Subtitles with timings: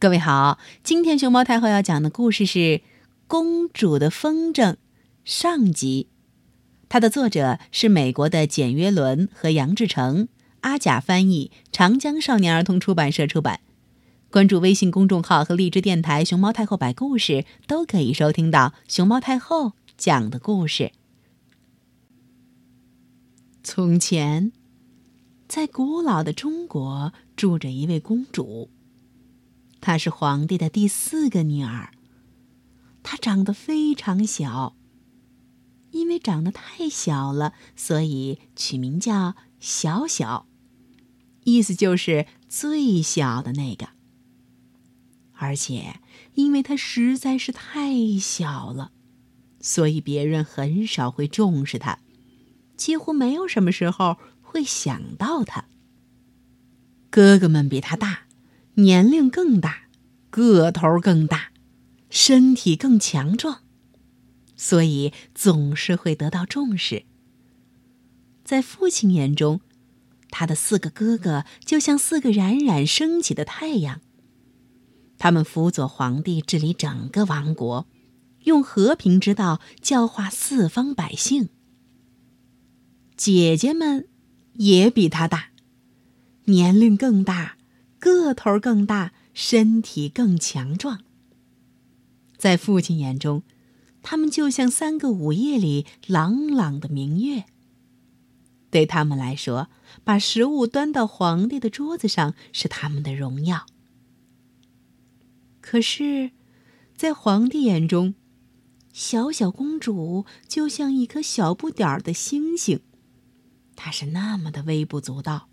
[0.00, 2.58] 各位好，今天熊猫太后要讲的故事是
[3.26, 4.72] 《公主的风筝》
[5.26, 6.08] 上集。
[6.88, 10.28] 它的作者是美国的简约伦和杨志成，
[10.62, 13.60] 阿甲翻译，长江少年儿童出版社出版。
[14.30, 20.92] 关注微信公众号和荔枝电台“熊猫太后摆故事”，都可以收听到熊猫太后讲的故事。
[23.62, 24.50] 从前，
[25.46, 28.70] 在古老的中国住着一位公主。
[29.80, 31.92] 她是皇帝的第四个女儿。
[33.02, 34.76] 她长得非常小，
[35.90, 40.46] 因为长得太小了，所以取名叫“小小”，
[41.44, 43.88] 意思就是最小的那个。
[45.32, 46.00] 而且，
[46.34, 48.92] 因为她实在是太小了，
[49.60, 51.98] 所以别人很少会重视她，
[52.76, 55.64] 几乎没有什么时候会想到她。
[57.08, 58.26] 哥哥们比她大。
[58.74, 59.88] 年龄更大，
[60.30, 61.52] 个头更大，
[62.08, 63.62] 身体更强壮，
[64.56, 67.04] 所以总是会得到重视。
[68.44, 69.60] 在父亲眼中，
[70.30, 74.00] 他的四个哥哥就像四个冉冉升起的太阳。
[75.18, 77.86] 他们辅佐皇帝治理整个王国，
[78.44, 81.50] 用和平之道教化四方百姓。
[83.16, 84.08] 姐姐们
[84.54, 85.50] 也比他大，
[86.44, 87.58] 年龄更大。
[88.00, 91.04] 个头更大，身体更强壮。
[92.36, 93.42] 在父亲眼中，
[94.02, 97.44] 他们就像三个午夜里朗朗的明月。
[98.70, 99.68] 对他们来说，
[100.02, 103.66] 把食物端到皇帝的桌子上是他们的荣耀。
[105.60, 106.30] 可是，
[106.96, 108.14] 在皇帝眼中，
[108.94, 112.80] 小小公主就像一颗小不点儿的星星，
[113.76, 115.49] 她是那么的微不足道。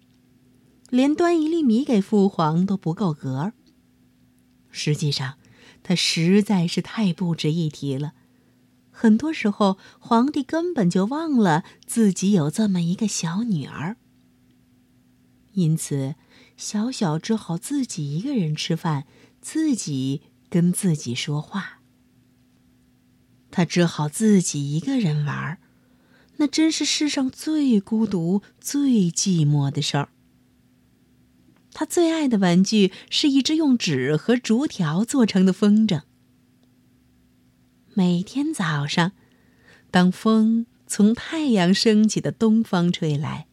[0.89, 3.53] 连端一粒米给父皇都不够格。
[4.69, 5.37] 实际上，
[5.83, 8.13] 他实在是太不值一提了。
[8.91, 13.97] 很多时候，皇帝根本就忘了自己有这么一个小女儿。
[15.53, 16.15] 因此，
[16.55, 19.05] 小小只好自己一个人吃饭，
[19.41, 21.79] 自己跟自己说话。
[23.49, 25.59] 他只好自己一个人玩儿，
[26.37, 30.09] 那真是世上最孤独、最寂寞的事儿。
[31.79, 36.01] 他最爱的玩具是一只用纸和竹条做成的风筝。
[37.93, 39.11] 每天早上，
[39.91, 43.45] 当风从太阳升起的东方吹来，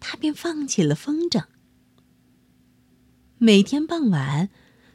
[0.00, 1.44] 他便放起了风筝。
[3.36, 4.48] 每天傍晚，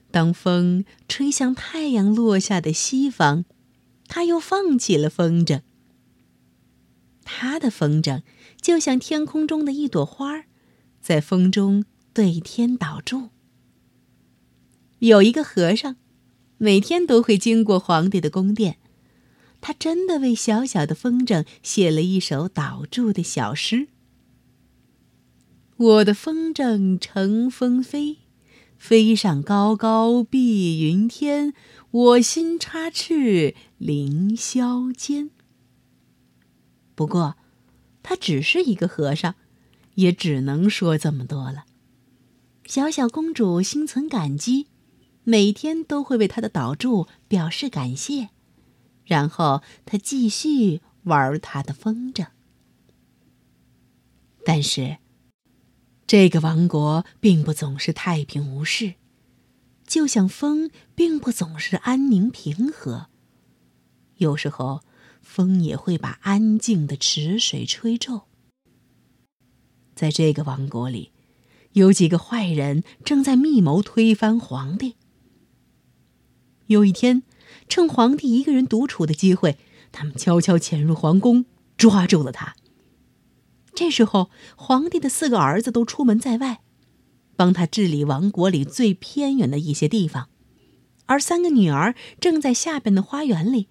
[0.10, 3.46] 当风吹向太阳落下的西方，
[4.08, 5.62] 他又放起了风筝。
[7.24, 8.24] 他的风筝
[8.60, 10.46] 就像天空中的一朵花，
[11.00, 11.86] 在风中。
[12.19, 13.30] 对天祷祝。
[14.97, 15.96] 有一个和尚，
[16.57, 18.78] 每天都会经过皇帝的宫殿，
[19.62, 23.88] 他真的为小小的风筝写了一首祷祝的小诗
[25.78, 28.18] ：“我的风筝乘风飞，
[28.78, 31.53] 飞上高高碧云天，
[31.91, 35.30] 我心插翅凌霄间。”
[36.96, 37.38] 不过，
[38.03, 39.36] 他只是一个和尚，
[39.96, 41.63] 也只能说这么多了。
[42.69, 44.68] 小小公主心存感激，
[45.24, 48.30] 每天都会为他的祷祝表示感谢，
[49.06, 52.28] 然后她继续玩她的风筝。
[54.46, 55.00] 但是，
[56.06, 58.94] 这个王国并不总是太平无事，
[59.88, 63.07] 就像风并不总是安宁平和，
[64.18, 64.84] 有时候
[65.24, 68.28] 风也会把安静的池水吹皱。
[69.96, 71.12] 在这个王国里。
[71.74, 74.96] 有几个坏人正在密谋推翻皇帝。
[76.68, 77.24] 有一天，
[77.68, 79.57] 趁皇帝一个人独处的机会，
[79.91, 81.46] 他们悄悄潜入皇宫，
[81.78, 82.56] 抓住了他。
[83.74, 86.62] 这时候，皇帝的四个儿子都出门在外，
[87.35, 90.30] 帮他治理王国里最偏远的一些地方，
[91.06, 93.68] 而三个女儿正在下边的花园里。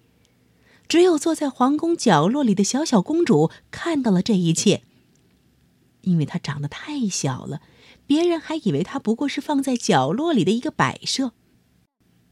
[0.87, 4.81] 只有坐在皇宫角落里的小小公主看到了这一切，
[6.01, 7.61] 因为她长得太小了。
[8.09, 11.33] 别人还以为他不过是放在角落里的一个摆设。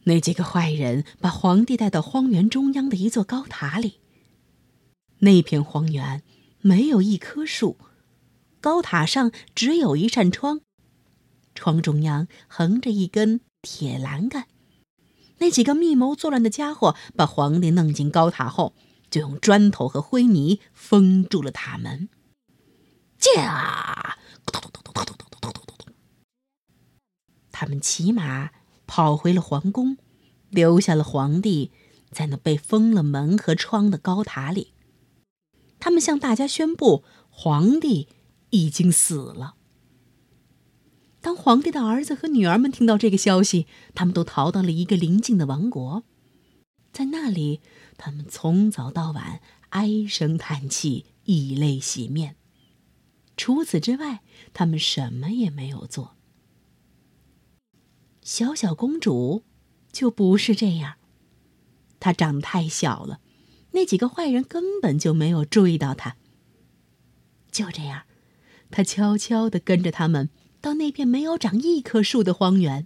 [0.05, 3.99] 那几个坏人把皇帝带到荒原中央的一座高塔里。
[5.19, 6.23] 那片荒原
[6.61, 7.77] 没有一棵树，
[8.59, 10.61] 高塔上只有一扇窗，
[11.53, 14.47] 窗中央横着一根铁栏杆。
[15.37, 18.73] 那几个密谋作乱的家伙把皇帝弄进高塔后，
[19.11, 22.09] 就用砖头和灰泥封住了塔门。
[23.19, 24.17] 驾！
[27.51, 28.51] 他们骑马
[28.85, 29.97] 跑回了皇宫，
[30.49, 31.71] 留下了皇帝
[32.11, 34.73] 在那被封了门和窗的高塔里。
[35.79, 38.07] 他们向大家宣布，皇帝
[38.49, 39.55] 已经死了。
[41.21, 46.03] 当皇帝的儿子和女儿们听到这个消息，他们都逃到了一个邻近的王国，
[46.93, 47.61] 在那里，
[47.97, 52.35] 他们从早到晚唉声叹气，以泪洗面。
[53.35, 54.21] 除此之外，
[54.53, 56.16] 他们什么也没有做。
[58.27, 59.43] 小小公主
[59.89, 60.95] 就不是这样，
[61.97, 63.21] 她长得太小了，
[63.71, 66.17] 那几个坏人根本就没有注意到她。
[67.49, 68.01] 就这样，
[68.69, 70.29] 她悄悄地跟着他们。
[70.59, 72.85] 到那片没有长一棵树的荒原，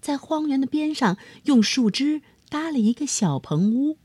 [0.00, 3.98] 在荒原的边上用树枝搭了一个小棚屋。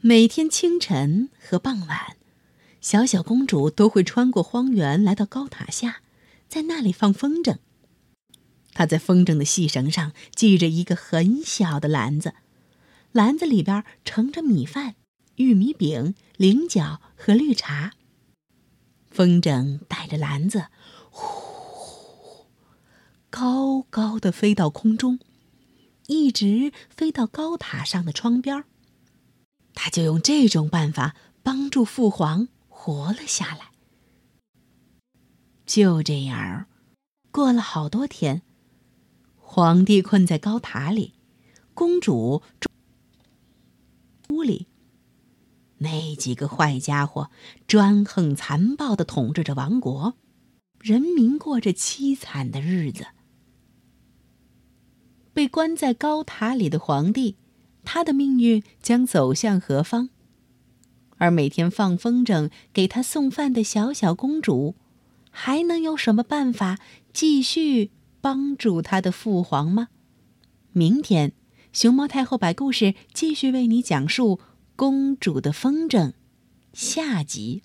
[0.00, 2.16] 每天清晨和傍晚，
[2.80, 6.02] 小小公主都会穿过荒原来到高塔下，
[6.46, 7.58] 在那里放风筝。
[8.78, 12.34] 他在风筝的细绳上系着一个很小的篮子，
[13.10, 14.94] 篮子里边盛着米饭、
[15.34, 17.94] 玉米饼、菱角和绿茶。
[19.10, 20.66] 风筝带着篮子，
[21.10, 22.46] 呼，
[23.30, 25.18] 高高的飞到空中，
[26.06, 28.62] 一直飞到高塔上的窗边
[29.74, 33.72] 他就用这种办法帮助父皇活了下来。
[35.66, 36.66] 就这样，
[37.32, 38.42] 过了好多天，
[39.60, 41.14] 皇帝困在高塔里，
[41.74, 42.70] 公主住
[44.28, 44.68] 屋里。
[45.78, 47.28] 那几个坏家伙
[47.66, 50.14] 专横残暴的统治着王国，
[50.80, 53.06] 人民过着凄惨的日子。
[55.34, 57.34] 被关在高塔里的皇帝，
[57.82, 60.10] 他的命运将走向何方？
[61.16, 64.76] 而每天放风筝给他送饭的小小公主，
[65.32, 66.78] 还能有什么办法
[67.12, 69.88] 继续帮助他的父皇吗？
[70.72, 71.32] 明天，
[71.72, 74.40] 熊猫太后摆故事继续为你讲述。
[74.76, 76.12] 公主的风筝，
[76.72, 77.62] 下集。